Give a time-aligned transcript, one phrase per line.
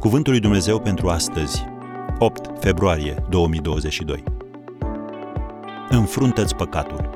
[0.00, 1.64] Cuvântul lui Dumnezeu pentru astăzi,
[2.18, 4.24] 8 februarie 2022.
[5.88, 7.10] Înfruntă-ți păcatul.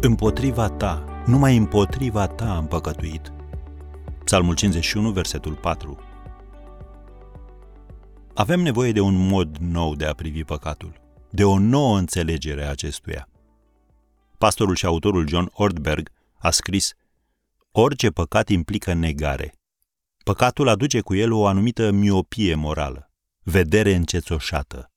[0.00, 3.32] Împotriva ta, numai împotriva ta am păcătuit.
[4.24, 5.98] Psalmul 51, versetul 4.
[8.34, 12.70] Avem nevoie de un mod nou de a privi păcatul, de o nouă înțelegere a
[12.70, 13.28] acestuia.
[14.38, 16.94] Pastorul și autorul John Ortberg a scris
[17.72, 19.52] Orice păcat implică negare.
[20.26, 23.12] Păcatul aduce cu el o anumită miopie morală,
[23.42, 24.92] vedere încețoșată.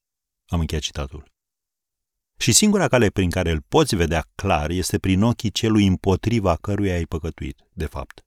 [0.48, 1.32] Am încheiat citatul.
[2.38, 6.94] Și singura cale prin care îl poți vedea clar este prin ochii celui împotriva căruia
[6.94, 8.26] ai păcătuit, de fapt.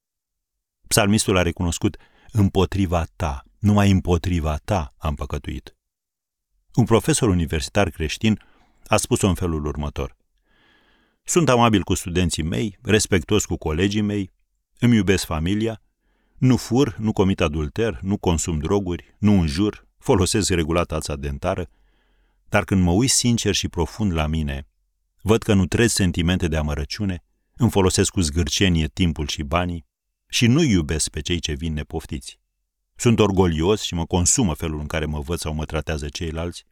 [0.89, 1.97] Psalmistul a recunoscut,
[2.31, 5.77] împotriva ta, numai împotriva ta am păcătuit.
[6.75, 8.41] Un profesor universitar creștin
[8.87, 10.17] a spus-o în felul următor.
[11.25, 14.33] Sunt amabil cu studenții mei, respectuos cu colegii mei,
[14.79, 15.83] îmi iubesc familia,
[16.43, 21.71] nu fur, nu comit adulter, nu consum droguri, nu înjur, folosesc regulat ața dentară,
[22.49, 24.69] dar când mă uit sincer și profund la mine,
[25.21, 27.25] văd că nu trez sentimente de amărăciune,
[27.57, 29.87] îmi folosesc cu zgârcenie timpul și banii
[30.29, 32.39] și nu iubesc pe cei ce vin nepoftiți.
[32.97, 36.67] Sunt orgolios și mă consumă felul în care mă văd sau mă tratează ceilalți,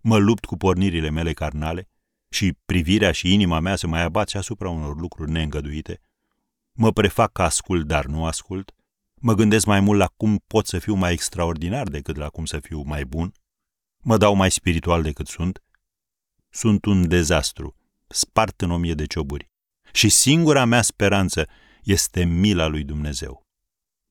[0.00, 1.88] mă lupt cu pornirile mele carnale
[2.28, 6.00] și privirea și inima mea se mai abați asupra unor lucruri neîngăduite,
[6.72, 8.73] mă prefac că ascult, dar nu ascult,
[9.24, 12.58] mă gândesc mai mult la cum pot să fiu mai extraordinar decât la cum să
[12.58, 13.32] fiu mai bun,
[14.02, 15.62] mă dau mai spiritual decât sunt,
[16.50, 17.76] sunt un dezastru,
[18.08, 19.50] spart în o mie de cioburi.
[19.92, 21.48] Și singura mea speranță
[21.82, 23.46] este mila lui Dumnezeu.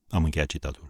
[0.10, 0.90] Am încheiat citatul.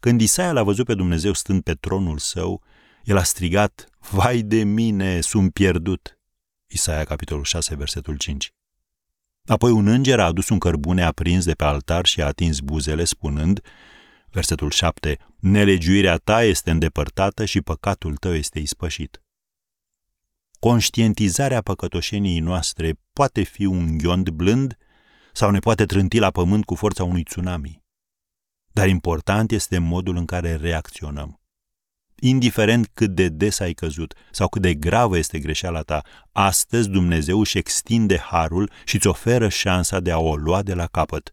[0.00, 2.62] Când Isaia l-a văzut pe Dumnezeu stând pe tronul său,
[3.04, 6.18] el a strigat, Vai de mine, sunt pierdut!
[6.66, 8.54] Isaia, capitolul 6, versetul 5.
[9.46, 13.04] Apoi un înger a adus un cărbune aprins de pe altar și a atins buzele,
[13.04, 13.60] spunând,
[14.30, 19.22] versetul 7, Nelegiuirea ta este îndepărtată și păcatul tău este ispășit.
[20.58, 24.76] Conștientizarea păcătoșeniei noastre poate fi un ghiond blând
[25.32, 27.84] sau ne poate trânti la pământ cu forța unui tsunami.
[28.72, 31.40] Dar important este modul în care reacționăm.
[32.20, 37.40] Indiferent cât de des ai căzut sau cât de gravă este greșeala ta, astăzi Dumnezeu
[37.40, 41.32] își extinde harul și îți oferă șansa de a o lua de la capăt,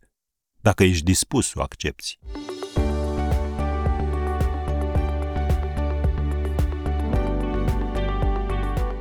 [0.61, 2.19] dacă ești dispus să o accepti.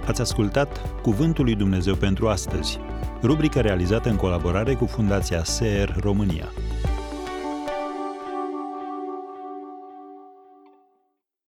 [0.06, 2.78] Ați ascultat Cuvântul lui Dumnezeu pentru astăzi,
[3.22, 6.53] rubrica realizată în colaborare cu Fundația SER România.